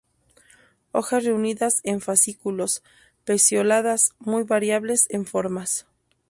[0.93, 2.81] Hojas reunidas en fascículos,
[3.23, 5.85] pecioladas, muy variables en formas.